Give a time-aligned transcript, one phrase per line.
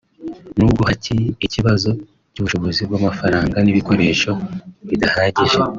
[0.57, 1.89] nubwo hakiri ikibazo
[2.33, 4.31] cy’ubushobozi bw’amafaranga n’ibikoresho
[4.89, 5.57] bidahagije